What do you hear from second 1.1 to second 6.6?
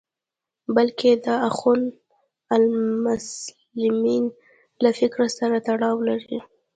د اخوان المسلمین له فکر سره تړاو لري.